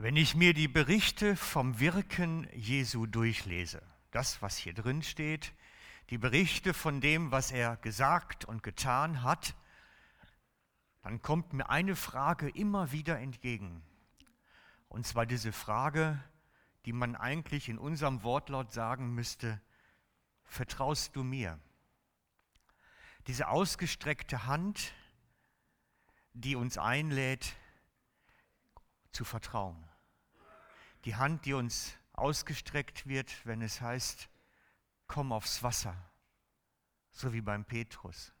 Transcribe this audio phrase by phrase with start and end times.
[0.00, 3.82] Wenn ich mir die Berichte vom Wirken Jesu durchlese,
[4.12, 5.52] das, was hier drin steht,
[6.10, 9.56] die Berichte von dem, was er gesagt und getan hat,
[11.02, 13.82] dann kommt mir eine Frage immer wieder entgegen.
[14.88, 16.22] Und zwar diese Frage,
[16.84, 19.60] die man eigentlich in unserem Wortlaut sagen müsste,
[20.44, 21.58] vertraust du mir?
[23.26, 24.92] Diese ausgestreckte Hand,
[26.34, 27.56] die uns einlädt
[29.10, 29.87] zu vertrauen.
[31.04, 34.28] Die Hand, die uns ausgestreckt wird, wenn es heißt,
[35.06, 35.96] komm aufs Wasser,
[37.10, 38.32] so wie beim Petrus.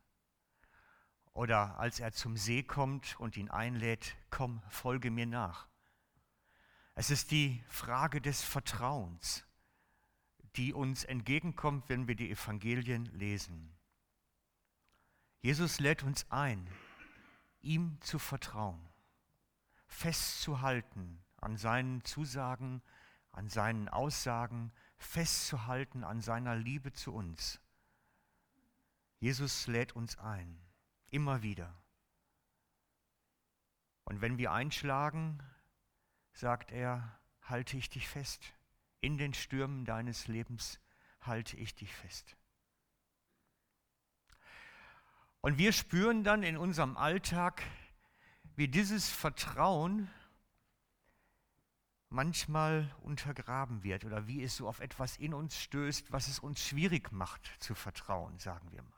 [1.32, 5.68] Oder als er zum See kommt und ihn einlädt, komm, folge mir nach.
[6.94, 9.46] Es ist die Frage des Vertrauens,
[10.56, 13.72] die uns entgegenkommt, wenn wir die Evangelien lesen.
[15.40, 16.68] Jesus lädt uns ein,
[17.60, 18.84] ihm zu vertrauen,
[19.86, 22.82] festzuhalten an seinen Zusagen,
[23.32, 27.60] an seinen Aussagen, festzuhalten an seiner Liebe zu uns.
[29.20, 30.60] Jesus lädt uns ein,
[31.10, 31.74] immer wieder.
[34.04, 35.38] Und wenn wir einschlagen,
[36.32, 38.54] sagt er, halte ich dich fest.
[39.00, 40.80] In den Stürmen deines Lebens
[41.20, 42.36] halte ich dich fest.
[45.40, 47.62] Und wir spüren dann in unserem Alltag,
[48.56, 50.10] wie dieses Vertrauen
[52.10, 56.60] manchmal untergraben wird oder wie es so auf etwas in uns stößt, was es uns
[56.60, 58.92] schwierig macht zu vertrauen, sagen wir mal.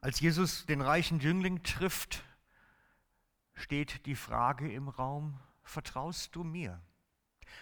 [0.00, 2.24] Als Jesus den reichen Jüngling trifft,
[3.54, 6.80] steht die Frage im Raum, vertraust du mir?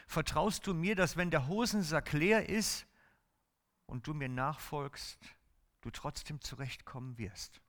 [0.07, 2.87] Vertraust du mir, dass wenn der Hosensack leer ist
[3.87, 5.19] und du mir nachfolgst,
[5.81, 7.61] du trotzdem zurechtkommen wirst?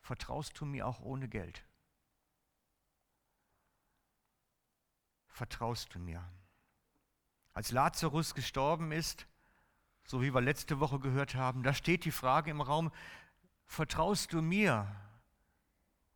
[0.00, 1.64] Vertraust du mir auch ohne Geld?
[5.34, 6.24] Vertraust du mir?
[7.52, 9.26] Als Lazarus gestorben ist,
[10.04, 12.92] so wie wir letzte Woche gehört haben, da steht die Frage im Raum,
[13.66, 14.94] vertraust du mir,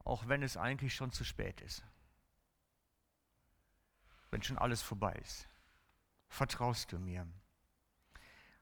[0.05, 1.85] auch wenn es eigentlich schon zu spät ist?
[4.31, 5.49] Wenn schon alles vorbei ist.
[6.29, 7.27] Vertraust du mir?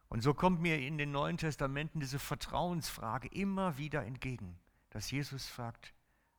[0.09, 4.59] Und so kommt mir in den Neuen Testamenten diese Vertrauensfrage immer wieder entgegen,
[4.91, 5.93] dass Jesus fragt,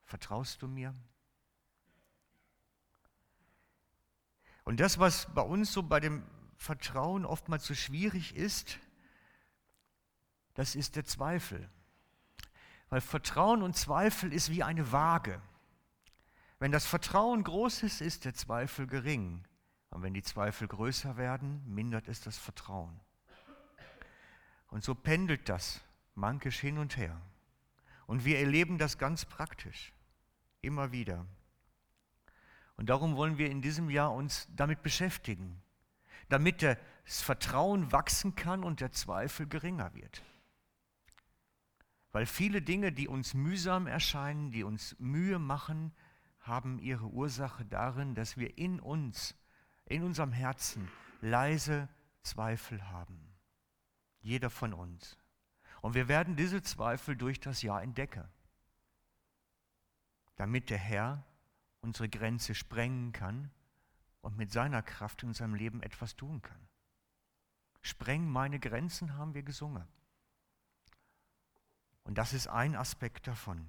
[0.05, 0.95] vertraust du mir?
[4.67, 6.23] Und das, was bei uns so bei dem
[6.57, 8.79] Vertrauen oftmals so schwierig ist,
[10.55, 11.69] das ist der Zweifel.
[12.89, 15.41] Weil Vertrauen und Zweifel ist wie eine Waage.
[16.59, 19.45] Wenn das Vertrauen groß ist, ist der Zweifel gering.
[19.89, 22.99] Und wenn die Zweifel größer werden, mindert es das Vertrauen.
[24.67, 25.79] Und so pendelt das
[26.13, 27.21] mankisch hin und her.
[28.05, 29.93] Und wir erleben das ganz praktisch,
[30.59, 31.25] immer wieder.
[32.77, 35.61] Und darum wollen wir in diesem Jahr uns damit beschäftigen,
[36.29, 40.23] damit das Vertrauen wachsen kann und der Zweifel geringer wird.
[42.11, 45.91] Weil viele Dinge, die uns mühsam erscheinen, die uns Mühe machen,
[46.39, 49.35] haben ihre Ursache darin, dass wir in uns,
[49.85, 50.89] in unserem Herzen
[51.21, 51.89] leise
[52.21, 53.19] Zweifel haben.
[54.21, 55.17] Jeder von uns.
[55.81, 58.23] Und wir werden diese Zweifel durch das Jahr entdecken,
[60.35, 61.26] damit der Herr
[61.81, 63.51] unsere Grenze sprengen kann
[64.21, 66.67] und mit seiner Kraft in unserem Leben etwas tun kann.
[67.81, 69.87] Spreng meine Grenzen haben wir gesungen.
[72.03, 73.67] Und das ist ein Aspekt davon.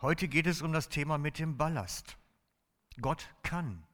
[0.00, 2.18] Heute geht es um das Thema mit dem Ballast.
[3.00, 3.84] Gott kann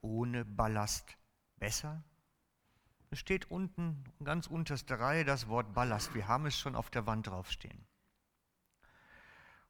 [0.00, 1.16] ohne Ballast
[1.56, 2.02] besser.
[3.10, 6.14] Es steht unten, ganz unterste Reihe, das Wort Ballast.
[6.14, 7.86] Wir haben es schon auf der Wand draufstehen.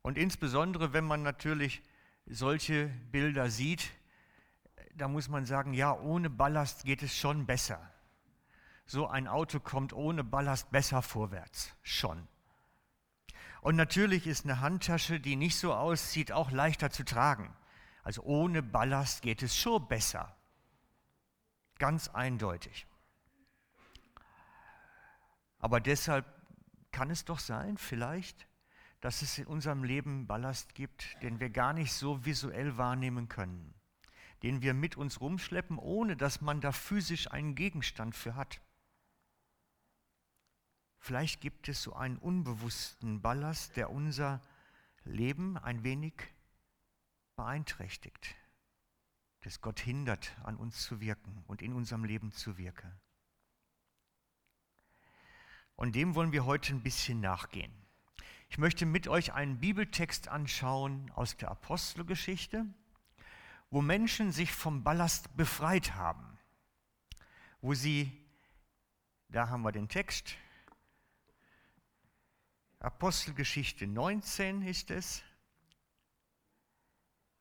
[0.02, 1.82] Und insbesondere, wenn man natürlich
[2.26, 3.90] solche Bilder sieht,
[4.94, 7.92] da muss man sagen, ja, ohne Ballast geht es schon besser.
[8.86, 12.26] So ein Auto kommt ohne Ballast besser vorwärts, schon.
[13.60, 17.54] Und natürlich ist eine Handtasche, die nicht so aussieht, auch leichter zu tragen.
[18.02, 20.34] Also ohne Ballast geht es schon besser.
[21.78, 22.86] Ganz eindeutig.
[25.58, 26.24] Aber deshalb
[26.90, 28.47] kann es doch sein, vielleicht,
[29.00, 33.74] dass es in unserem Leben Ballast gibt, den wir gar nicht so visuell wahrnehmen können,
[34.42, 38.60] den wir mit uns rumschleppen, ohne dass man da physisch einen Gegenstand für hat.
[40.98, 44.42] Vielleicht gibt es so einen unbewussten Ballast, der unser
[45.04, 46.14] Leben ein wenig
[47.36, 48.34] beeinträchtigt,
[49.42, 52.92] das Gott hindert, an uns zu wirken und in unserem Leben zu wirken.
[55.76, 57.72] Und dem wollen wir heute ein bisschen nachgehen.
[58.48, 62.66] Ich möchte mit euch einen Bibeltext anschauen aus der Apostelgeschichte,
[63.70, 66.38] wo Menschen sich vom Ballast befreit haben,
[67.60, 68.10] wo sie,
[69.28, 70.36] da haben wir den Text,
[72.80, 75.22] Apostelgeschichte 19 ist es,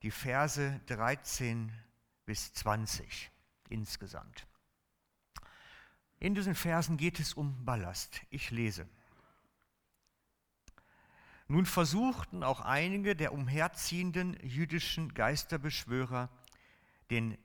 [0.01, 1.71] die Verse 13
[2.25, 3.31] bis 20
[3.69, 4.47] insgesamt.
[6.19, 8.21] In diesen Versen geht es um Ballast.
[8.29, 8.89] Ich lese.
[11.47, 16.29] Nun versuchten auch einige der umherziehenden jüdischen Geisterbeschwörer
[17.09, 17.37] den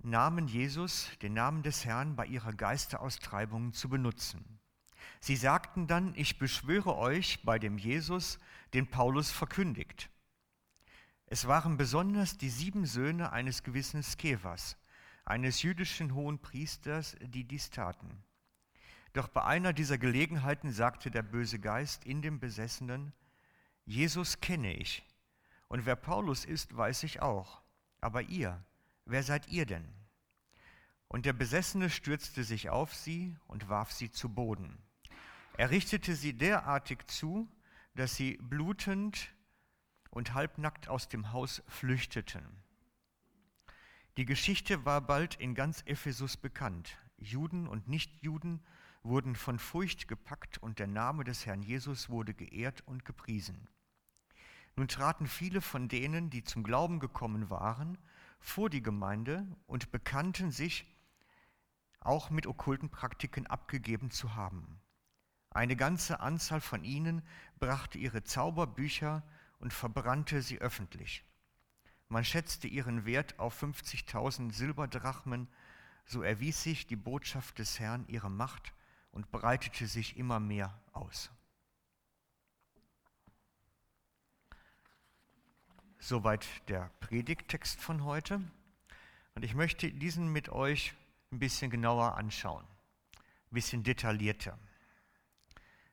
[0.00, 4.60] Namen Jesus, den Namen des Herrn bei ihrer Geisteraustreibung zu benutzen.
[5.20, 8.38] Sie sagten dann, ich beschwöre euch bei dem Jesus,
[8.74, 10.10] den Paulus verkündigt.
[11.26, 14.76] Es waren besonders die sieben Söhne eines gewissen Skevas,
[15.24, 18.22] eines jüdischen hohen Priesters, die dies taten.
[19.12, 23.12] Doch bei einer dieser Gelegenheiten sagte der böse Geist in dem Besessenen,
[23.84, 25.04] Jesus kenne ich,
[25.68, 27.62] und wer Paulus ist, weiß ich auch.
[28.00, 28.62] Aber ihr,
[29.04, 29.86] wer seid ihr denn?
[31.08, 34.78] Und der Besessene stürzte sich auf sie und warf sie zu Boden.
[35.56, 37.48] Er richtete sie derartig zu,
[37.94, 39.34] dass sie blutend
[40.10, 42.44] und halbnackt aus dem Haus flüchteten.
[44.16, 46.98] Die Geschichte war bald in ganz Ephesus bekannt.
[47.18, 48.60] Juden und Nichtjuden
[49.02, 53.68] wurden von Furcht gepackt und der Name des Herrn Jesus wurde geehrt und gepriesen.
[54.76, 57.98] Nun traten viele von denen, die zum Glauben gekommen waren,
[58.38, 60.86] vor die Gemeinde und bekannten sich,
[62.00, 64.80] auch mit okkulten Praktiken abgegeben zu haben.
[65.50, 67.22] Eine ganze Anzahl von ihnen
[67.58, 69.24] brachte ihre Zauberbücher
[69.58, 71.24] und verbrannte sie öffentlich.
[72.08, 75.48] Man schätzte ihren Wert auf 50.000 Silberdrachmen,
[76.04, 78.72] so erwies sich die Botschaft des Herrn ihre Macht
[79.10, 81.30] und breitete sich immer mehr aus.
[85.98, 88.40] Soweit der Predigttext von heute.
[89.34, 90.94] Und ich möchte diesen mit euch
[91.32, 92.64] ein bisschen genauer anschauen,
[93.14, 94.58] ein bisschen detaillierter.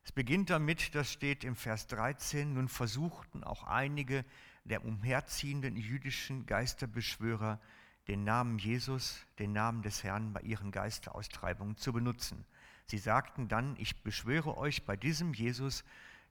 [0.03, 4.23] Es beginnt damit, das steht im Vers 13, nun versuchten auch einige
[4.63, 7.59] der umherziehenden jüdischen Geisterbeschwörer
[8.07, 12.45] den Namen Jesus, den Namen des Herrn bei ihren Geisteraustreibungen zu benutzen.
[12.87, 15.83] Sie sagten dann, ich beschwöre euch bei diesem Jesus,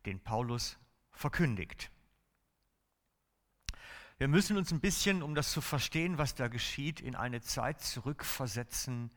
[0.06, 0.78] den Paulus
[1.10, 1.90] verkündigt.
[4.18, 7.80] Wir müssen uns ein bisschen, um das zu verstehen, was da geschieht, in eine Zeit
[7.80, 9.10] zurückversetzen,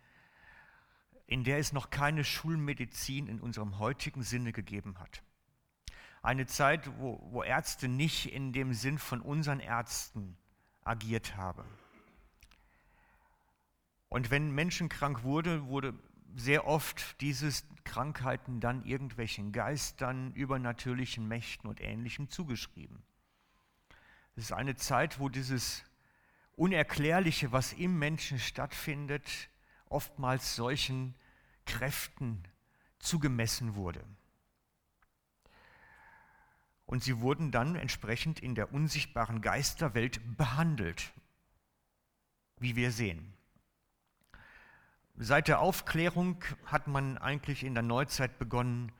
[1.27, 5.21] in der es noch keine Schulmedizin in unserem heutigen Sinne gegeben hat.
[6.23, 10.35] Eine Zeit, wo, wo Ärzte nicht in dem Sinn von unseren Ärzten
[10.83, 11.63] agiert haben.
[14.09, 15.93] Und wenn Menschen krank wurde, wurde
[16.35, 23.01] sehr oft dieses Krankheiten dann irgendwelchen Geistern, übernatürlichen Mächten und Ähnlichem zugeschrieben.
[24.35, 25.83] Es ist eine Zeit, wo dieses
[26.55, 29.49] Unerklärliche, was im Menschen stattfindet,
[29.89, 31.15] oftmals solchen
[31.65, 32.43] Kräften
[32.99, 34.03] zugemessen wurde.
[36.85, 41.11] Und sie wurden dann entsprechend in der unsichtbaren Geisterwelt behandelt,
[42.59, 43.36] wie wir sehen.
[45.19, 48.91] Seit der Aufklärung hat man eigentlich in der Neuzeit begonnen,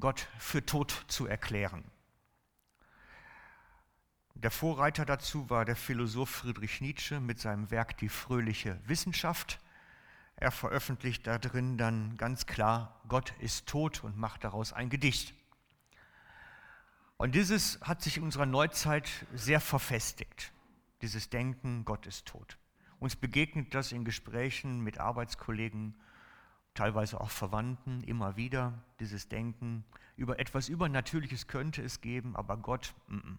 [0.00, 1.84] Gott für tot zu erklären.
[4.34, 9.60] Der Vorreiter dazu war der Philosoph Friedrich Nietzsche mit seinem Werk Die fröhliche Wissenschaft.
[10.36, 15.34] Er veröffentlicht da drin dann ganz klar, Gott ist tot und macht daraus ein Gedicht.
[17.18, 20.52] Und dieses hat sich in unserer Neuzeit sehr verfestigt,
[21.02, 22.56] dieses Denken, Gott ist tot.
[22.98, 25.94] Uns begegnet das in Gesprächen mit Arbeitskollegen,
[26.74, 29.84] teilweise auch Verwandten, immer wieder, dieses Denken,
[30.16, 33.38] über etwas Übernatürliches könnte es geben, aber Gott, m -m.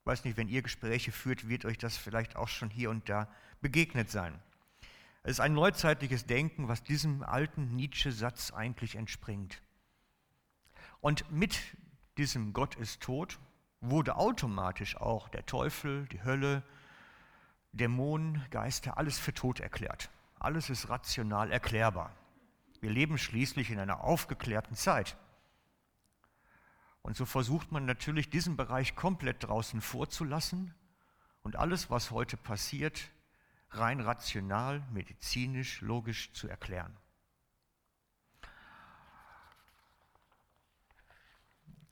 [0.00, 3.08] Ich weiß nicht, wenn ihr Gespräche führt, wird euch das vielleicht auch schon hier und
[3.08, 3.28] da
[3.62, 4.38] begegnet sein.
[5.22, 9.62] Es ist ein neuzeitliches Denken, was diesem alten Nietzsche-Satz eigentlich entspringt.
[11.00, 11.58] Und mit
[12.18, 13.38] diesem Gott ist tot
[13.80, 16.62] wurde automatisch auch der Teufel, die Hölle,
[17.74, 20.10] Dämonen, Geister, alles für tot erklärt.
[20.38, 22.14] Alles ist rational erklärbar.
[22.80, 25.16] Wir leben schließlich in einer aufgeklärten Zeit.
[27.02, 30.74] Und so versucht man natürlich, diesen Bereich komplett draußen vorzulassen
[31.42, 33.10] und alles, was heute passiert,
[33.70, 36.96] rein rational, medizinisch, logisch zu erklären.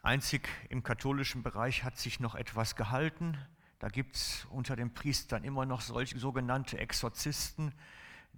[0.03, 3.39] Einzig im katholischen Bereich hat sich noch etwas gehalten.
[3.83, 7.75] Da gibt es unter den Priestern immer noch solche sogenannte Exorzisten,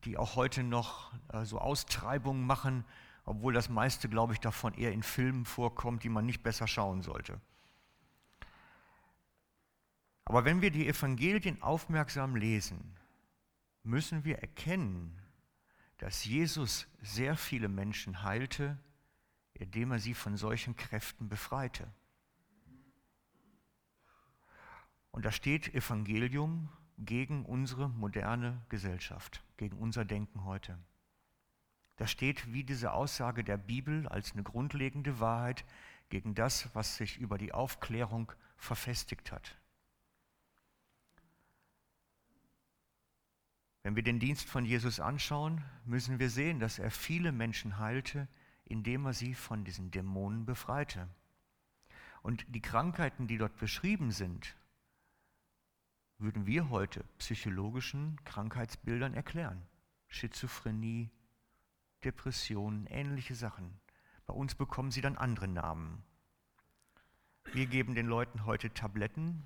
[0.04, 2.84] die auch heute noch äh, so Austreibungen machen
[3.24, 7.02] obwohl das meiste, glaube ich, davon eher in Filmen vorkommt, die man nicht besser schauen
[7.02, 7.40] sollte.
[10.26, 12.96] Aber wenn wir die Evangelien aufmerksam lesen,
[13.82, 15.18] müssen wir erkennen,
[15.98, 18.78] dass Jesus sehr viele Menschen heilte,
[19.54, 21.90] indem er sie von solchen Kräften befreite.
[25.14, 26.68] Und da steht Evangelium
[26.98, 30.76] gegen unsere moderne Gesellschaft, gegen unser Denken heute.
[31.94, 35.64] Da steht wie diese Aussage der Bibel als eine grundlegende Wahrheit
[36.08, 39.56] gegen das, was sich über die Aufklärung verfestigt hat.
[43.84, 48.26] Wenn wir den Dienst von Jesus anschauen, müssen wir sehen, dass er viele Menschen heilte,
[48.64, 51.08] indem er sie von diesen Dämonen befreite.
[52.22, 54.56] Und die Krankheiten, die dort beschrieben sind,
[56.18, 59.66] würden wir heute psychologischen Krankheitsbildern erklären.
[60.08, 61.10] Schizophrenie,
[62.04, 63.80] Depressionen, ähnliche Sachen.
[64.26, 66.02] Bei uns bekommen sie dann andere Namen.
[67.52, 69.42] Wir geben den Leuten heute Tabletten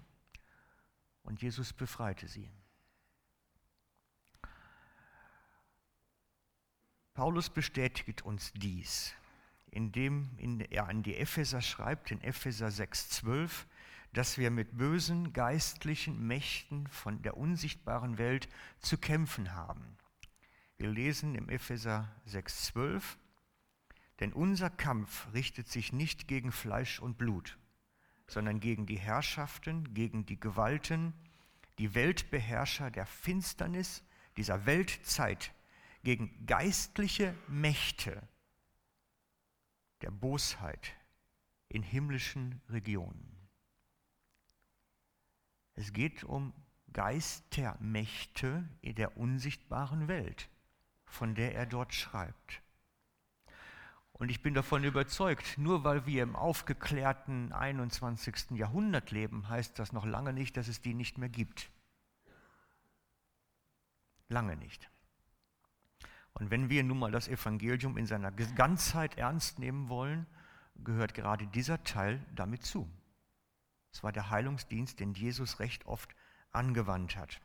[1.22, 2.50] und Jesus befreite sie.
[7.14, 9.12] Paulus bestätigt uns dies,
[9.72, 10.30] indem
[10.70, 13.66] er an die Epheser schreibt, in Epheser 6,12,
[14.12, 18.48] dass wir mit bösen geistlichen Mächten von der unsichtbaren Welt
[18.80, 19.96] zu kämpfen haben.
[20.76, 23.16] Wir lesen im Epheser 6,12,
[24.20, 27.58] denn unser Kampf richtet sich nicht gegen Fleisch und Blut,
[28.26, 31.12] sondern gegen die Herrschaften, gegen die Gewalten,
[31.78, 34.02] die Weltbeherrscher der Finsternis
[34.36, 35.52] dieser Weltzeit,
[36.02, 38.22] gegen geistliche Mächte
[40.00, 40.94] der Bosheit
[41.68, 43.37] in himmlischen Regionen.
[45.78, 46.52] Es geht um
[46.92, 50.48] Geistermächte in der unsichtbaren Welt,
[51.04, 52.62] von der er dort schreibt.
[54.10, 58.58] Und ich bin davon überzeugt, nur weil wir im aufgeklärten 21.
[58.58, 61.70] Jahrhundert leben, heißt das noch lange nicht, dass es die nicht mehr gibt.
[64.28, 64.90] Lange nicht.
[66.32, 70.26] Und wenn wir nun mal das Evangelium in seiner Ganzheit ernst nehmen wollen,
[70.74, 72.90] gehört gerade dieser Teil damit zu.
[73.92, 76.14] Es war der Heilungsdienst, den Jesus recht oft
[76.52, 77.40] angewandt hat.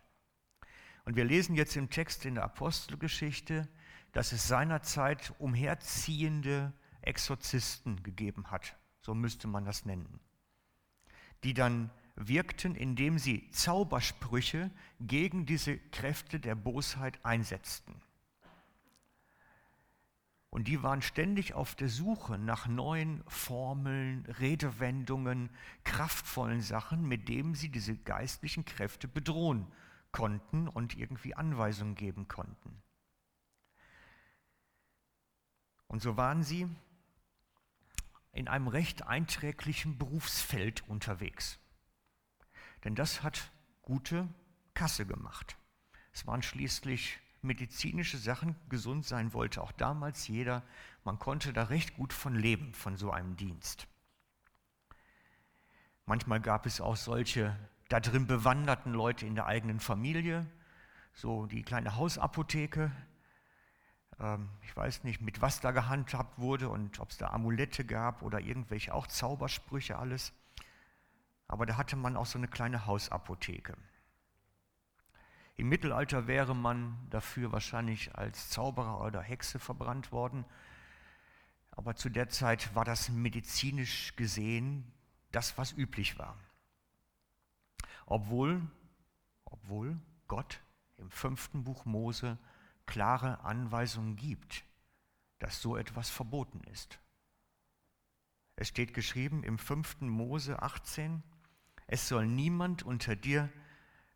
[1.05, 3.67] Und wir lesen jetzt im Text in der Apostelgeschichte,
[4.13, 6.71] dass es seinerzeit umherziehende
[7.01, 10.19] Exorzisten gegeben hat, so müsste man das nennen,
[11.43, 14.71] die dann wirkten, indem sie Zaubersprüche
[15.01, 18.01] gegen diese Kräfte der Bosheit einsetzten.
[20.53, 25.49] Und die waren ständig auf der Suche nach neuen Formeln, Redewendungen,
[25.83, 29.65] kraftvollen Sachen, mit denen sie diese geistlichen Kräfte bedrohen
[30.11, 32.83] konnten und irgendwie Anweisungen geben konnten.
[35.87, 36.67] Und so waren sie
[38.31, 41.57] in einem recht einträglichen Berufsfeld unterwegs.
[42.83, 44.31] Denn das hat gute
[44.75, 45.57] Kasse gemacht.
[46.11, 50.63] Es waren schließlich medizinische Sachen gesund sein wollte, auch damals jeder,
[51.03, 53.87] man konnte da recht gut von leben, von so einem Dienst.
[56.05, 57.55] Manchmal gab es auch solche
[57.89, 60.47] da drin bewanderten Leute in der eigenen Familie,
[61.13, 62.91] so die kleine Hausapotheke.
[64.19, 68.21] Ähm, ich weiß nicht, mit was da gehandhabt wurde und ob es da Amulette gab
[68.21, 70.33] oder irgendwelche auch Zaubersprüche alles.
[71.47, 73.77] Aber da hatte man auch so eine kleine Hausapotheke.
[75.55, 80.45] Im Mittelalter wäre man dafür wahrscheinlich als Zauberer oder Hexe verbrannt worden.
[81.71, 84.91] Aber zu der Zeit war das medizinisch gesehen
[85.31, 86.37] das, was üblich war.
[88.05, 88.61] Obwohl,
[89.45, 90.61] obwohl Gott
[90.97, 92.37] im fünften Buch Mose
[92.85, 94.63] klare Anweisungen gibt,
[95.39, 96.99] dass so etwas verboten ist.
[98.55, 101.23] Es steht geschrieben im fünften Mose 18,
[101.87, 103.49] es soll niemand unter dir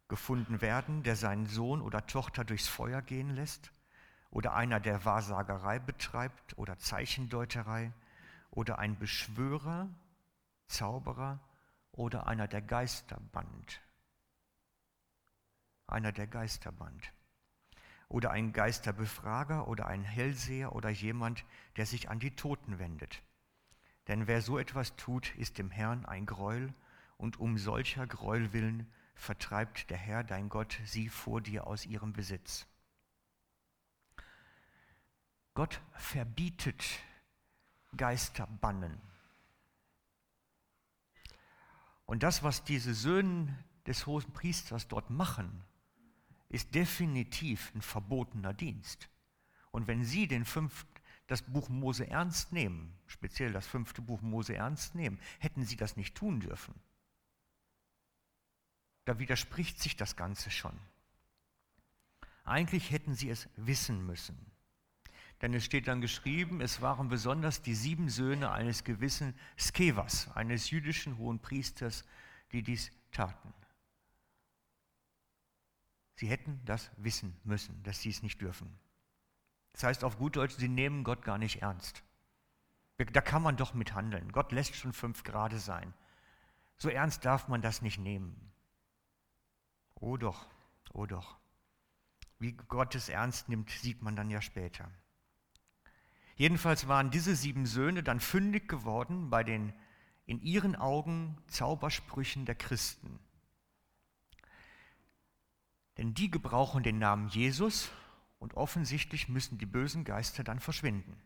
[0.07, 3.71] gefunden werden, der seinen Sohn oder Tochter durchs Feuer gehen lässt,
[4.29, 7.93] oder einer, der Wahrsagerei betreibt oder Zeichendeuterei,
[8.51, 9.89] oder ein Beschwörer,
[10.67, 11.39] Zauberer
[11.91, 13.81] oder einer, der Geister band.
[15.87, 17.13] Einer, der Geister band.
[18.09, 21.45] Oder ein Geisterbefrager oder ein Hellseher oder jemand,
[21.75, 23.21] der sich an die Toten wendet.
[24.07, 26.73] Denn wer so etwas tut, ist dem Herrn ein Greuel,
[27.17, 32.13] und um solcher Greuel willen vertreibt der Herr, dein Gott, sie vor dir aus ihrem
[32.13, 32.65] Besitz.
[35.53, 36.85] Gott verbietet
[37.95, 39.01] Geisterbannen.
[42.05, 43.57] Und das, was diese Söhne
[43.87, 45.63] des hohen Priesters dort machen,
[46.49, 49.09] ist definitiv ein verbotener Dienst.
[49.71, 50.85] Und wenn sie den, fünf,
[51.25, 55.97] das Buch Mose ernst nehmen, speziell das fünfte Buch Mose ernst nehmen, hätten sie das
[55.97, 56.73] nicht tun dürfen.
[59.07, 60.77] Da widerspricht sich das Ganze schon.
[62.43, 64.37] Eigentlich hätten sie es wissen müssen.
[65.41, 70.71] Denn es steht dann geschrieben, es waren besonders die sieben Söhne eines gewissen Skevas, eines
[70.71, 72.03] jüdischen hohen Priesters,
[72.51, 73.53] die dies taten.
[76.15, 78.77] Sie hätten das wissen müssen, dass sie es nicht dürfen.
[79.71, 82.03] Das heißt auf gut Deutsch, sie nehmen Gott gar nicht ernst.
[82.97, 84.33] Da kann man doch mit handeln.
[84.33, 85.93] Gott lässt schon fünf Grade sein.
[86.75, 88.47] So ernst darf man das nicht nehmen.
[89.99, 90.47] Oh doch,
[90.93, 91.37] oh doch.
[92.39, 94.89] Wie Gott es ernst nimmt, sieht man dann ja später.
[96.35, 99.73] Jedenfalls waren diese sieben Söhne dann fündig geworden bei den
[100.27, 103.19] in ihren Augen Zaubersprüchen der Christen.
[105.97, 107.89] Denn die gebrauchen den Namen Jesus
[108.37, 111.19] und offensichtlich müssen die bösen Geister dann verschwinden.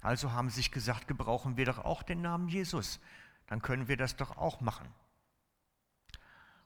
[0.00, 2.98] Also haben sie sich gesagt, gebrauchen wir doch auch den Namen Jesus,
[3.46, 4.88] dann können wir das doch auch machen.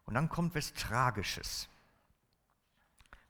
[0.04, 1.68] Und dann kommt was Tragisches.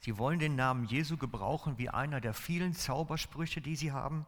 [0.01, 4.27] Sie wollen den Namen Jesu gebrauchen wie einer der vielen Zaubersprüche, die sie haben.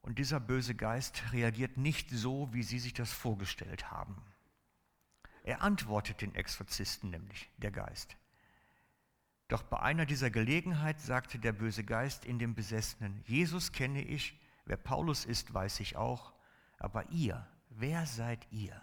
[0.00, 4.16] Und dieser böse Geist reagiert nicht so, wie sie sich das vorgestellt haben.
[5.42, 8.16] Er antwortet den Exorzisten nämlich, der Geist.
[9.48, 14.40] Doch bei einer dieser Gelegenheit sagte der böse Geist in dem Besessenen, Jesus kenne ich,
[14.64, 16.32] wer Paulus ist, weiß ich auch,
[16.78, 18.80] aber ihr, wer seid ihr?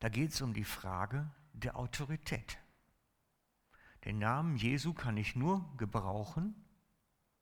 [0.00, 2.58] Da geht es um die Frage der Autorität.
[4.04, 6.54] Den Namen Jesu kann ich nur gebrauchen,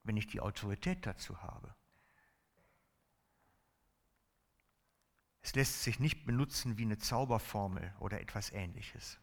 [0.02, 1.74] wenn ich die Autorität dazu habe.
[5.40, 9.18] Es lässt sich nicht benutzen wie eine Zauberformel oder etwas ähnliches.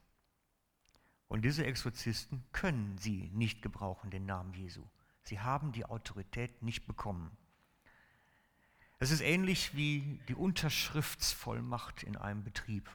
[1.27, 4.83] Und diese Exorzisten können sie nicht gebrauchen, den Namen Jesu.
[5.23, 7.35] Sie haben die Autorität nicht bekommen.
[8.99, 12.89] Es ist ähnlich wie die Unterschriftsvollmacht in einem Betrieb.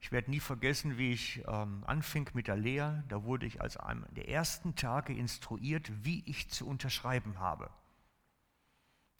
[0.00, 3.04] Ich werde nie vergessen, wie ich ähm, anfing mit der Lehre.
[3.08, 7.70] Da wurde ich als einem der ersten Tage instruiert, wie ich zu unterschreiben habe.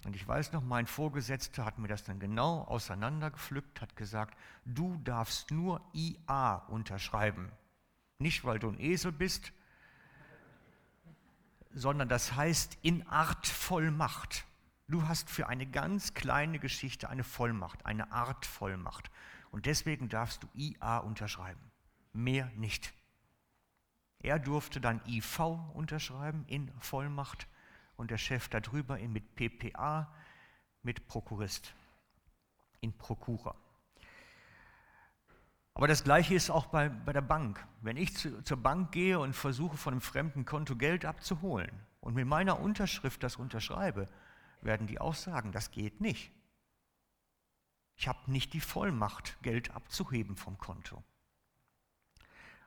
[0.05, 4.97] Und ich weiß noch, mein Vorgesetzter hat mir das dann genau auseinandergepflückt, hat gesagt, du
[5.03, 7.51] darfst nur IA unterschreiben.
[8.19, 9.53] Nicht, weil du ein Esel bist,
[11.73, 14.47] sondern das heißt in Art Vollmacht.
[14.89, 19.11] Du hast für eine ganz kleine Geschichte eine Vollmacht, eine Art Vollmacht.
[19.51, 21.61] Und deswegen darfst du IA unterschreiben.
[22.13, 22.93] Mehr nicht.
[24.21, 25.41] Er durfte dann IV
[25.75, 27.47] unterschreiben in Vollmacht
[27.97, 30.13] und der Chef darüber mit PPA,
[30.83, 31.75] mit Prokurist,
[32.81, 33.55] in Prokura.
[35.75, 37.63] Aber das Gleiche ist auch bei, bei der Bank.
[37.83, 42.15] Wenn ich zu, zur Bank gehe und versuche, von einem fremden Konto Geld abzuholen und
[42.15, 44.09] mit meiner Unterschrift das unterschreibe,
[44.63, 46.33] werden die auch sagen, das geht nicht.
[47.97, 51.03] Ich habe nicht die Vollmacht, Geld abzuheben vom Konto.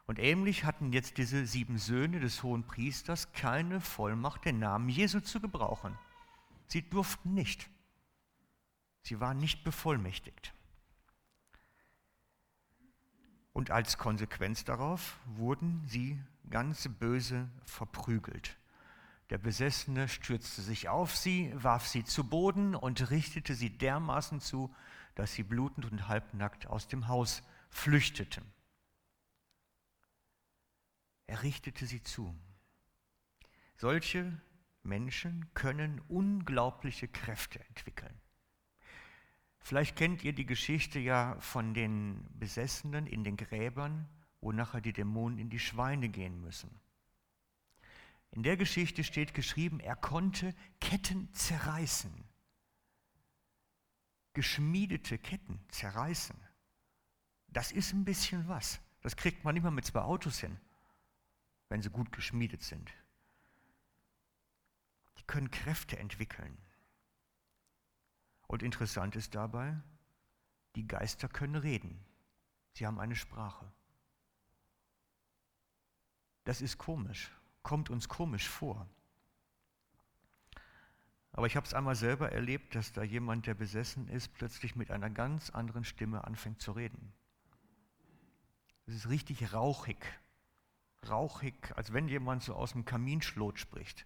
[0.08, 5.20] Und ähnlich hatten jetzt diese sieben Söhne des hohen Priesters keine Vollmacht, den Namen Jesu
[5.20, 5.98] zu gebrauchen.
[6.68, 7.70] Sie durften nicht.
[9.04, 10.54] Sie waren nicht bevollmächtigt.
[13.54, 18.58] Und als Konsequenz darauf wurden sie ganz böse verprügelt.
[19.30, 24.74] Der Besessene stürzte sich auf sie, warf sie zu Boden und richtete sie dermaßen zu,
[25.20, 28.46] dass sie blutend und halbnackt aus dem Haus flüchteten.
[31.28, 32.34] Er richtete sie zu.
[33.76, 34.40] Solche
[34.82, 38.18] Menschen können unglaubliche Kräfte entwickeln.
[39.60, 44.08] Vielleicht kennt ihr die Geschichte ja von den Besessenen in den Gräbern,
[44.40, 46.80] wo nachher die Dämonen in die Schweine gehen müssen.
[48.32, 52.29] In der Geschichte steht geschrieben, er konnte Ketten zerreißen
[54.34, 56.36] geschmiedete Ketten zerreißen.
[57.48, 58.80] Das ist ein bisschen was.
[59.02, 60.60] Das kriegt man mal mit zwei Autos hin,
[61.70, 62.92] wenn sie gut geschmiedet sind.
[65.18, 66.58] Die können Kräfte entwickeln.
[68.48, 69.80] Und interessant ist dabei,
[70.76, 72.04] die Geister können reden.
[72.74, 73.72] Sie haben eine Sprache.
[76.44, 77.32] Das ist komisch,
[77.64, 78.88] kommt uns komisch vor.
[81.32, 84.92] Aber ich habe es einmal selber erlebt, dass da jemand, der besessen ist, plötzlich mit
[84.92, 87.14] einer ganz anderen Stimme anfängt zu reden.
[88.88, 89.98] Es ist richtig rauchig.
[91.08, 94.06] Rauchig, als wenn jemand so aus dem Kaminschlot spricht.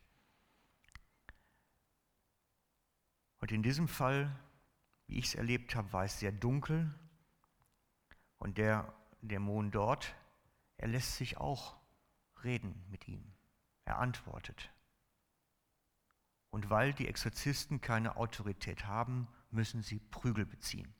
[3.39, 4.33] Und in diesem Fall,
[5.07, 6.93] wie ich es erlebt habe, war es sehr dunkel.
[8.37, 10.13] Und der Dämon dort,
[10.77, 11.77] er lässt sich auch
[12.43, 13.33] reden mit ihm.
[13.85, 14.72] Er antwortet.
[16.53, 20.93] Und weil die Exorzisten keine Autorität haben, müssen sie Prügel beziehen.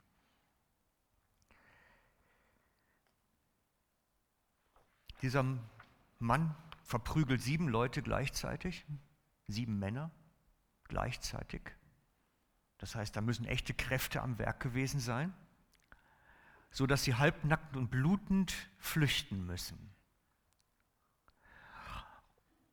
[5.22, 5.46] Dieser
[6.18, 8.84] Mann verprügelt sieben Leute gleichzeitig,
[9.46, 10.10] sieben Männer
[10.86, 11.62] gleichzeitig.
[12.80, 15.36] Das heißt, da müssen echte Kräfte am Werk gewesen sein,
[16.72, 19.94] so dass sie halbnackt und blutend flüchten müssen.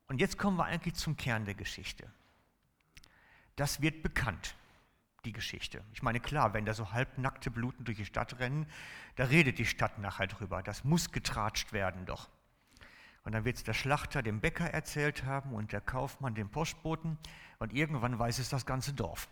[0.07, 2.11] Und jetzt kommen wir eigentlich zum Kern der Geschichte.
[3.55, 4.55] Das wird bekannt,
[5.25, 5.83] die Geschichte.
[5.93, 8.65] Ich meine, klar, wenn da so halbnackte Bluten durch die Stadt rennen,
[9.15, 10.63] da redet die Stadt nachher drüber.
[10.63, 12.29] Das muss getratscht werden doch.
[13.23, 17.17] Und dann wird es der Schlachter dem Bäcker erzählt haben und der Kaufmann dem Postboten.
[17.59, 19.27] Und irgendwann weiß es das ganze Dorf.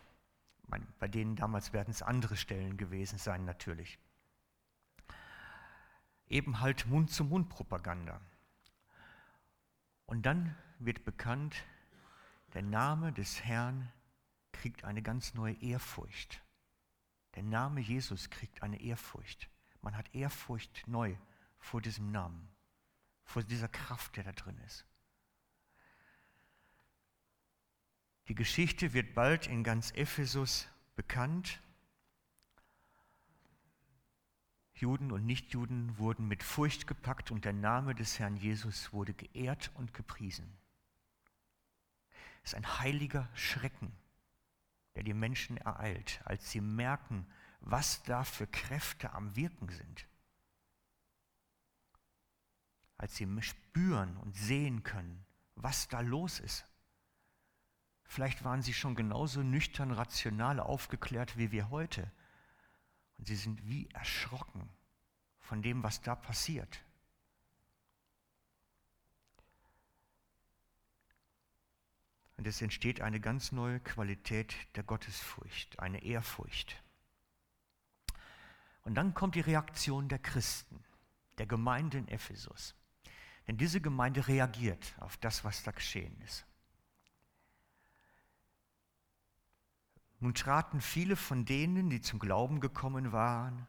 [0.67, 3.97] Meine, bei denen damals werden es andere Stellen gewesen sein, natürlich.
[6.27, 8.21] Eben halt Mund-zu-Mund-Propaganda.
[10.05, 11.63] Und dann wird bekannt,
[12.53, 13.91] der Name des Herrn
[14.59, 16.43] kriegt eine ganz neue Ehrfurcht.
[17.35, 19.49] Der Name Jesus kriegt eine Ehrfurcht.
[19.81, 21.15] Man hat Ehrfurcht neu
[21.59, 22.49] vor diesem Namen,
[23.23, 24.85] vor dieser Kraft, der da drin ist.
[28.27, 30.67] Die Geschichte wird bald in ganz Ephesus
[30.97, 31.61] bekannt.
[34.73, 39.71] Juden und Nichtjuden wurden mit Furcht gepackt und der Name des Herrn Jesus wurde geehrt
[39.75, 40.59] und gepriesen
[42.43, 43.91] ist ein heiliger Schrecken,
[44.95, 47.27] der die Menschen ereilt, als sie merken,
[47.61, 50.07] was da für Kräfte am Wirken sind.
[52.97, 55.25] Als sie spüren und sehen können,
[55.55, 56.65] was da los ist.
[58.03, 62.11] Vielleicht waren sie schon genauso nüchtern, rational aufgeklärt wie wir heute.
[63.17, 64.69] Und sie sind wie erschrocken
[65.39, 66.83] von dem, was da passiert.
[72.39, 76.81] Und es entsteht eine ganz neue Qualität der Gottesfurcht, eine Ehrfurcht.
[78.85, 80.81] Und dann kommt die Reaktion der Christen,
[81.37, 82.75] der Gemeinde in Ephesus.
[83.45, 86.45] Denn diese Gemeinde reagiert auf das, was da geschehen ist.
[90.21, 93.67] Nun traten viele von denen, die zum Glauben gekommen waren,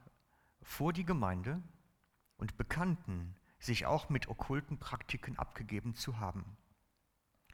[0.62, 1.61] vor die Gemeinde
[2.37, 6.56] und bekannten, sich auch mit okkulten Praktiken abgegeben zu haben.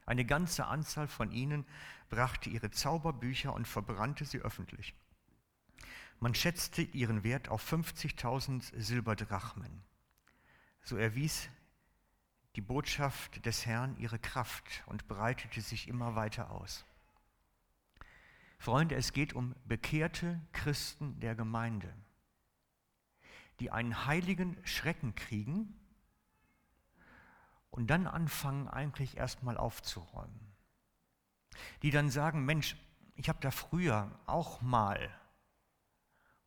[0.07, 1.67] Eine ganze Anzahl von ihnen
[2.09, 4.95] brachte ihre Zauberbücher und verbrannte sie öffentlich.
[6.21, 9.83] Man schätzte ihren Wert auf 50.000 Silberdrachmen.
[10.83, 11.49] So erwies
[12.55, 16.87] die Botschaft des Herrn ihre Kraft und breitete sich immer weiter aus.
[18.59, 21.93] Freunde, es geht um bekehrte Christen der Gemeinde,
[23.61, 25.75] die einen heiligen Schrecken kriegen
[27.77, 30.41] und dann anfangen eigentlich erstmal aufzuräumen.
[31.83, 32.75] Die dann sagen, Mensch,
[33.15, 35.11] ich habe da früher auch mal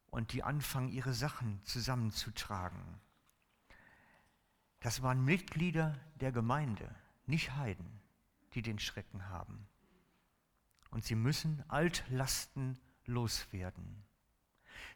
[0.08, 2.82] und die anfangen ihre Sachen zusammenzutragen.
[4.80, 6.94] Das waren Mitglieder der Gemeinde,
[7.28, 8.02] nicht Heiden,
[8.54, 9.68] die den Schrecken haben.
[10.90, 14.04] Und sie müssen Altlasten loswerden.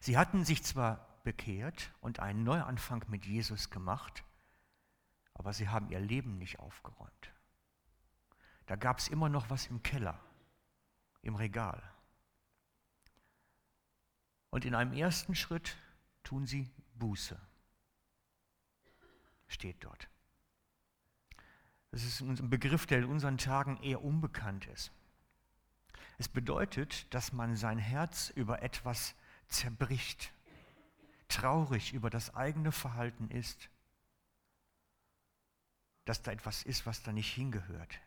[0.00, 4.24] Sie hatten sich zwar bekehrt und einen Neuanfang mit Jesus gemacht,
[5.34, 7.32] aber sie haben ihr Leben nicht aufgeräumt.
[8.66, 10.18] Da gab es immer noch was im Keller,
[11.22, 11.82] im Regal.
[14.50, 15.76] Und in einem ersten Schritt
[16.22, 17.38] tun sie Buße.
[19.48, 20.08] Steht dort.
[21.90, 24.92] Das ist ein Begriff, der in unseren Tagen eher unbekannt ist.
[26.18, 29.14] Es bedeutet, dass man sein Herz über etwas
[29.48, 30.32] zerbricht,
[31.28, 33.68] traurig über das eigene Verhalten ist
[36.04, 38.00] dass da etwas ist, was da nicht hingehört.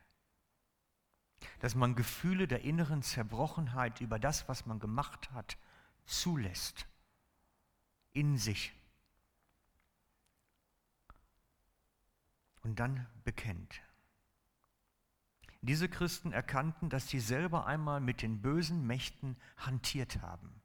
[1.60, 5.57] Dass man Gefühle der inneren Zerbrochenheit über das, was man gemacht hat,
[6.05, 6.88] zulässt.
[8.13, 8.73] In sich.
[12.63, 13.81] Und dann bekennt.
[15.62, 20.62] Diese Christen erkannten, dass sie selber einmal mit den bösen Mächten hantiert haben,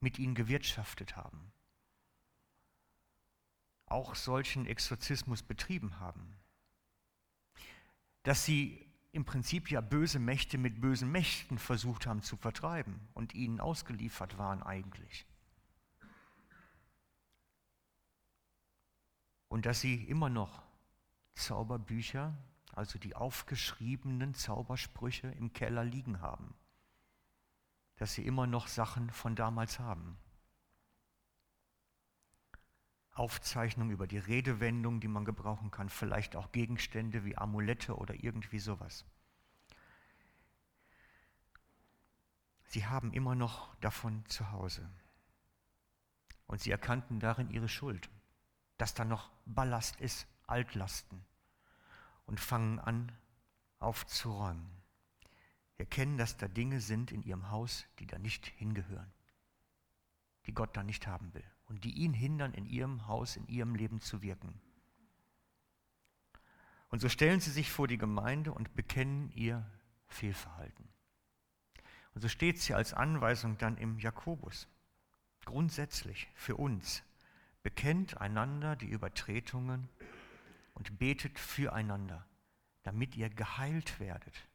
[0.00, 1.52] mit ihnen gewirtschaftet haben,
[3.86, 6.36] auch solchen Exorzismus betrieben haben
[8.26, 13.36] dass sie im Prinzip ja böse Mächte mit bösen Mächten versucht haben zu vertreiben und
[13.36, 15.24] ihnen ausgeliefert waren eigentlich.
[19.46, 20.64] Und dass sie immer noch
[21.36, 22.36] Zauberbücher,
[22.72, 26.52] also die aufgeschriebenen Zaubersprüche im Keller liegen haben.
[27.94, 30.18] Dass sie immer noch Sachen von damals haben.
[33.16, 38.58] Aufzeichnung über die Redewendung, die man gebrauchen kann, vielleicht auch Gegenstände wie Amulette oder irgendwie
[38.58, 39.06] sowas.
[42.68, 44.88] Sie haben immer noch davon zu Hause.
[46.46, 48.10] Und sie erkannten darin ihre Schuld,
[48.76, 51.24] dass da noch Ballast ist, Altlasten,
[52.26, 53.10] und fangen an
[53.78, 54.70] aufzuräumen.
[55.78, 59.12] Erkennen, dass da Dinge sind in ihrem Haus, die da nicht hingehören,
[60.46, 63.74] die Gott da nicht haben will und die ihn hindern, in ihrem Haus, in ihrem
[63.74, 64.60] Leben zu wirken.
[66.88, 69.68] Und so stellen sie sich vor die Gemeinde und bekennen ihr
[70.06, 70.88] Fehlverhalten.
[72.14, 74.68] Und so steht es hier als Anweisung dann im Jakobus.
[75.44, 77.02] Grundsätzlich für uns.
[77.62, 79.88] Bekennt einander die Übertretungen
[80.74, 82.24] und betet füreinander,
[82.84, 84.48] damit ihr geheilt werdet.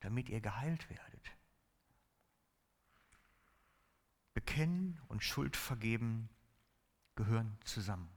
[0.00, 1.30] Damit ihr geheilt werdet.
[4.34, 6.28] Bekennen und Schuld vergeben
[7.16, 8.08] gehören zusammen.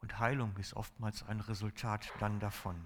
[0.00, 2.76] Und Heilung ist oftmals ein Resultat dann davon.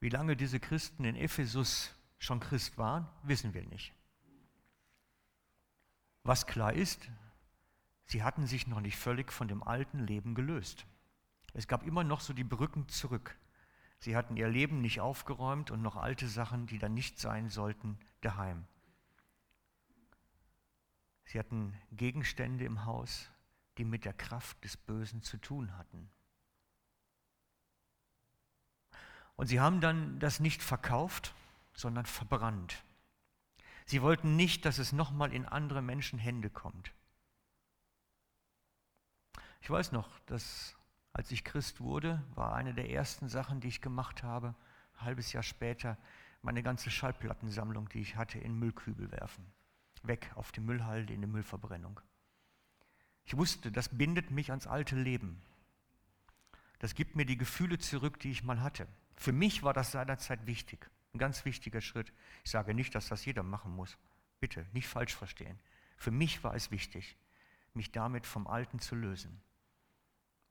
[0.00, 3.92] Wie lange diese Christen in Ephesus schon Christ waren, wissen wir nicht.
[6.22, 7.10] Was klar ist,
[8.04, 10.86] sie hatten sich noch nicht völlig von dem alten Leben gelöst.
[11.52, 13.36] Es gab immer noch so die Brücken zurück.
[14.00, 17.98] Sie hatten ihr Leben nicht aufgeräumt und noch alte Sachen, die da nicht sein sollten,
[18.20, 18.64] daheim.
[21.24, 23.30] Sie hatten Gegenstände im Haus,
[23.76, 26.10] die mit der Kraft des Bösen zu tun hatten.
[29.36, 31.34] Und sie haben dann das nicht verkauft,
[31.74, 32.82] sondern verbrannt.
[33.84, 36.92] Sie wollten nicht, dass es nochmal in andere Menschen Hände kommt.
[39.60, 40.77] Ich weiß noch, dass
[41.18, 44.54] als ich Christ wurde, war eine der ersten Sachen, die ich gemacht habe,
[44.94, 45.98] ein halbes Jahr später,
[46.42, 49.44] meine ganze Schallplattensammlung, die ich hatte, in Müllkübel werfen.
[50.04, 51.98] Weg auf die Müllhalde, in die Müllverbrennung.
[53.24, 55.42] Ich wusste, das bindet mich ans alte Leben.
[56.78, 58.86] Das gibt mir die Gefühle zurück, die ich mal hatte.
[59.16, 62.12] Für mich war das seinerzeit wichtig, ein ganz wichtiger Schritt.
[62.44, 63.98] Ich sage nicht, dass das jeder machen muss.
[64.38, 65.58] Bitte, nicht falsch verstehen.
[65.96, 67.16] Für mich war es wichtig,
[67.74, 69.42] mich damit vom Alten zu lösen,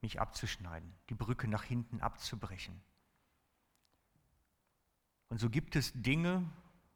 [0.02, 2.82] mich abzuschneiden, die Brücke nach hinten abzubrechen.
[5.30, 6.50] Und so gibt es Dinge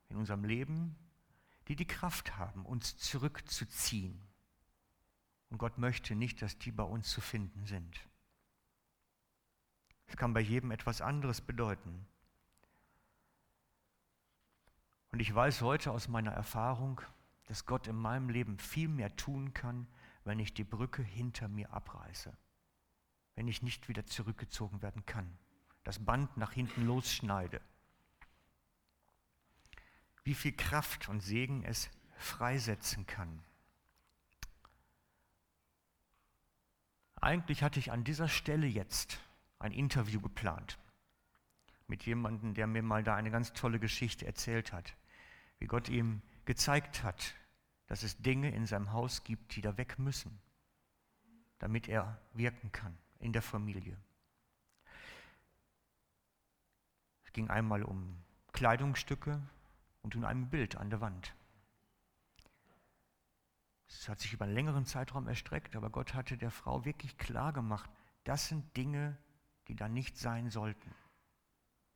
[0.09, 0.95] in unserem Leben,
[1.67, 4.21] die die Kraft haben, uns zurückzuziehen.
[5.49, 7.99] Und Gott möchte nicht, dass die bei uns zu finden sind.
[10.07, 12.05] Es kann bei jedem etwas anderes bedeuten.
[15.11, 17.01] Und ich weiß heute aus meiner Erfahrung,
[17.45, 19.87] dass Gott in meinem Leben viel mehr tun kann,
[20.23, 22.35] wenn ich die Brücke hinter mir abreiße,
[23.41, 25.27] wenn ich nicht wieder zurückgezogen werden kann,
[25.83, 27.59] das Band nach hinten losschneide.
[30.23, 33.43] Wie viel Kraft und Segen es freisetzen kann.
[37.15, 39.17] Eigentlich hatte ich an dieser Stelle jetzt
[39.57, 40.77] ein Interview geplant
[41.87, 44.95] mit jemandem, der mir mal da eine ganz tolle Geschichte erzählt hat,
[45.57, 47.33] wie Gott ihm gezeigt hat,
[47.87, 50.39] dass es Dinge in seinem Haus gibt, die da weg müssen,
[51.57, 53.97] damit er wirken kann in der Familie.
[57.23, 58.17] Es ging einmal um
[58.51, 59.41] Kleidungsstücke
[60.01, 61.33] und um ein Bild an der Wand.
[63.87, 67.53] Es hat sich über einen längeren Zeitraum erstreckt, aber Gott hatte der Frau wirklich klar
[67.53, 67.89] gemacht,
[68.23, 69.17] das sind Dinge,
[69.67, 70.93] die da nicht sein sollten,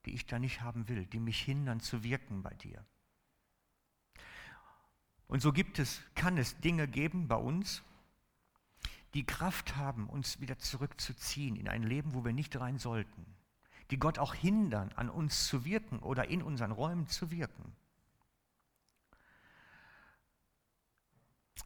[0.05, 2.85] die ich da nicht haben will, die mich hindern zu wirken bei dir.
[5.27, 7.83] Und so gibt es, kann es Dinge geben bei uns,
[9.15, 13.25] die Kraft haben, uns wieder zurückzuziehen in ein Leben, wo wir nicht rein sollten,
[13.89, 17.73] die Gott auch hindern, an uns zu wirken oder in unseren Räumen zu wirken.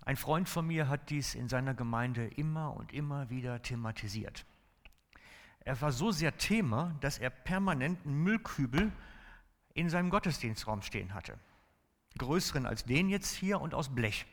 [0.06, 4.46] Ein Freund von mir hat dies in seiner Gemeinde immer und immer wieder thematisiert.
[5.62, 8.92] Er war so sehr Thema, dass er permanent einen Müllkübel
[9.74, 11.38] in seinem Gottesdienstraum stehen hatte.
[12.18, 14.26] Größeren als den jetzt hier und aus Blech.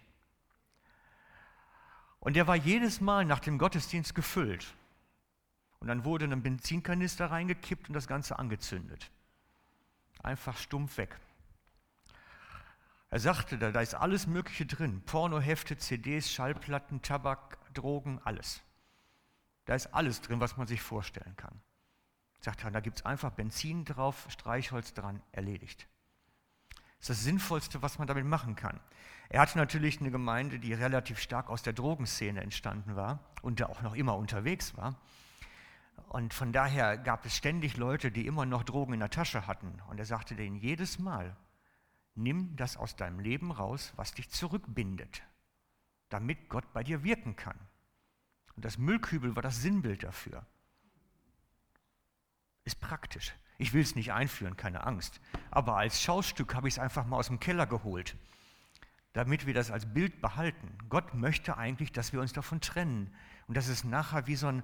[2.26, 4.74] Und der war jedes Mal nach dem Gottesdienst gefüllt.
[5.78, 9.12] Und dann wurde ein Benzinkanister reingekippt und das Ganze angezündet.
[10.24, 11.20] Einfach stumpf weg.
[13.10, 15.02] Er sagte, da, da ist alles Mögliche drin.
[15.02, 18.60] Pornohefte, CDs, Schallplatten, Tabak, Drogen, alles.
[19.64, 21.60] Da ist alles drin, was man sich vorstellen kann.
[22.40, 25.86] Sagt er, da gibt es einfach Benzin drauf, Streichholz dran, erledigt.
[26.98, 28.80] Das ist das Sinnvollste, was man damit machen kann.
[29.28, 33.66] Er hatte natürlich eine Gemeinde, die relativ stark aus der Drogenszene entstanden war und da
[33.66, 34.96] auch noch immer unterwegs war.
[36.08, 39.80] Und von daher gab es ständig Leute, die immer noch Drogen in der Tasche hatten.
[39.88, 41.36] Und er sagte denen jedes Mal,
[42.14, 45.22] nimm das aus deinem Leben raus, was dich zurückbindet,
[46.08, 47.58] damit Gott bei dir wirken kann.
[48.54, 50.46] Und das Müllkübel war das Sinnbild dafür.
[52.64, 53.34] Ist praktisch.
[53.58, 55.20] Ich will es nicht einführen, keine Angst.
[55.50, 58.16] Aber als Schaustück habe ich es einfach mal aus dem Keller geholt,
[59.12, 60.76] damit wir das als Bild behalten.
[60.88, 63.14] Gott möchte eigentlich, dass wir uns davon trennen
[63.46, 64.62] und dass es nachher wie so ein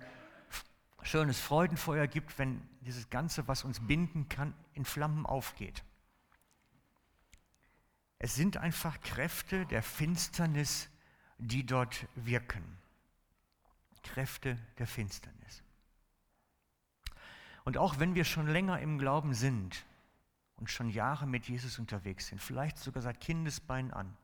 [1.02, 5.82] schönes Freudenfeuer gibt, wenn dieses Ganze, was uns binden kann, in Flammen aufgeht.
[8.18, 10.88] Es sind einfach Kräfte der Finsternis,
[11.38, 12.62] die dort wirken.
[14.02, 15.61] Kräfte der Finsternis.
[17.64, 19.84] Und auch wenn wir schon länger im Glauben sind
[20.56, 24.16] und schon Jahre mit Jesus unterwegs sind, vielleicht sogar seit Kindesbein an,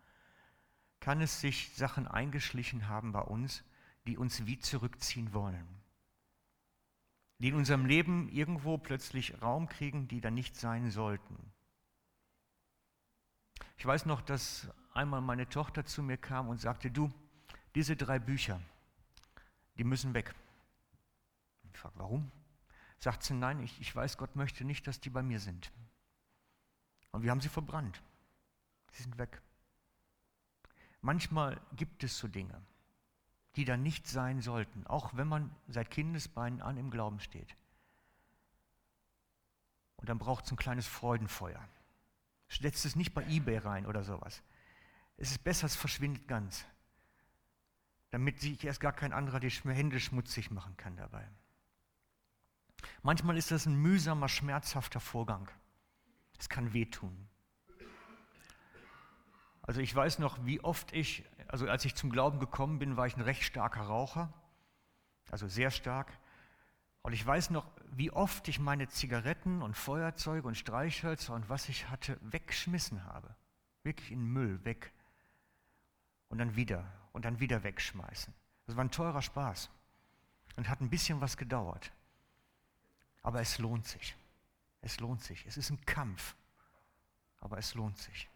[1.00, 3.62] kann es sich Sachen eingeschlichen haben bei uns,
[4.06, 5.66] die uns wie zurückziehen wollen.
[7.38, 11.36] Die in unserem Leben irgendwo plötzlich Raum kriegen, die da nicht sein sollten.
[13.76, 17.12] Ich weiß noch, dass einmal meine Tochter zu mir kam und sagte, du,
[17.76, 18.60] diese drei Bücher,
[19.76, 20.34] die müssen weg.
[21.72, 22.32] Ich frage, warum?
[22.98, 25.70] Sagt sie, nein, ich, ich weiß, Gott möchte nicht, dass die bei mir sind.
[27.12, 28.02] Und wir haben sie verbrannt.
[28.92, 29.40] Sie sind weg.
[31.00, 32.60] Manchmal gibt es so Dinge,
[33.56, 37.56] die da nicht sein sollten, auch wenn man seit Kindesbeinen an im Glauben steht.
[39.96, 41.62] Und dann braucht es ein kleines Freudenfeuer.
[42.48, 44.42] Setzt es nicht bei eBay rein oder sowas.
[45.16, 46.64] Es ist besser, es verschwindet ganz,
[48.10, 51.28] damit sich erst gar kein anderer die Hände schmutzig machen kann dabei.
[53.02, 55.48] Manchmal ist das ein mühsamer, schmerzhafter Vorgang.
[56.38, 57.28] Es kann wehtun.
[59.62, 63.06] Also ich weiß noch, wie oft ich, also als ich zum Glauben gekommen bin, war
[63.06, 64.32] ich ein recht starker Raucher,
[65.30, 66.18] also sehr stark.
[67.02, 71.68] Und ich weiß noch, wie oft ich meine Zigaretten und Feuerzeuge und Streichhölzer und was
[71.68, 73.34] ich hatte weggeschmissen habe.
[73.82, 74.92] Wirklich in Müll weg.
[76.28, 78.32] Und dann wieder und dann wieder wegschmeißen.
[78.66, 79.70] Das war ein teurer Spaß
[80.56, 81.92] und hat ein bisschen was gedauert.
[83.28, 84.16] Aber es lohnt sich.
[84.80, 85.44] Es lohnt sich.
[85.44, 86.34] Es ist ein Kampf,
[87.40, 88.26] aber es lohnt sich.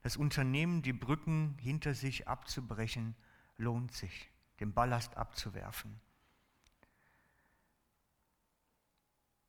[0.00, 3.14] Das Unternehmen, die Brücken hinter sich abzubrechen,
[3.58, 4.30] lohnt sich,
[4.60, 6.00] den Ballast abzuwerfen.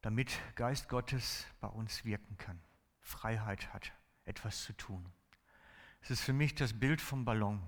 [0.01, 2.61] Damit Geist Gottes bei uns wirken kann,
[2.99, 3.93] Freiheit hat,
[4.25, 5.09] etwas zu tun.
[6.01, 7.63] Es ist für mich das Bild vom Ballon.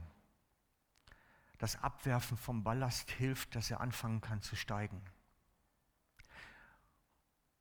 [1.57, 5.01] Das Abwerfen vom Ballast hilft, dass er anfangen kann zu steigen.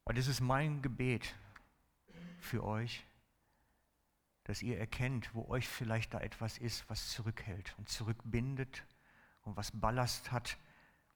[0.07, 1.35] Und es ist mein Gebet
[2.39, 3.05] für euch,
[4.45, 8.87] dass ihr erkennt, wo euch vielleicht da etwas ist, was zurückhält und zurückbindet
[9.43, 10.59] und was Ballast hat,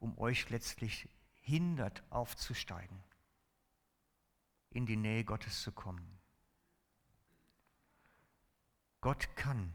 [0.00, 3.00] um euch letztlich hindert, aufzusteigen,
[4.70, 6.18] in die Nähe Gottes zu kommen.
[9.00, 9.72] Gott kann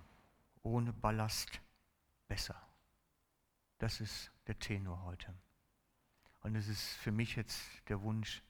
[0.62, 1.62] ohne Ballast
[2.28, 2.62] besser.
[3.78, 5.34] Das ist der Tenor heute.
[6.42, 8.44] Und es ist für mich jetzt der Wunsch,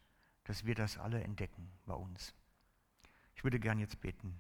[0.46, 2.34] dass wir das alle entdecken bei uns.
[3.36, 4.40] Ich würde gern jetzt beten.